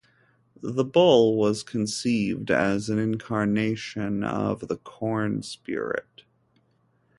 [0.63, 6.23] The bull was conceived as an incarnation of the corn spirit.